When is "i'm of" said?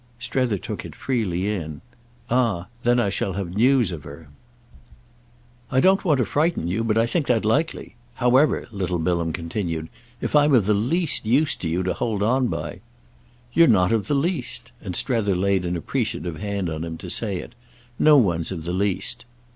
10.35-10.65